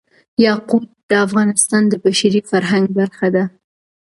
یاقوت 0.45 0.87
د 1.09 1.11
افغانستان 1.25 1.83
د 1.87 1.93
بشري 2.03 2.41
فرهنګ 2.49 2.85
برخه 2.99 3.27
ده. 3.35 3.43